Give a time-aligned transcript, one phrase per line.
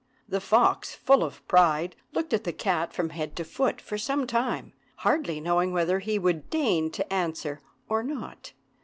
[0.27, 4.25] The fox, full of pride, looked at the cat from head to foot for some
[4.25, 4.73] time,
[5.05, 8.51] hardly knowing whether he would deign to answer or not.